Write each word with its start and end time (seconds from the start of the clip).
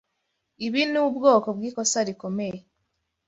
Ibi 0.65 0.81
ni 0.91 0.99
ubwoko 1.05 1.47
bwikosa 1.57 1.99
rikomeye. 2.07 2.59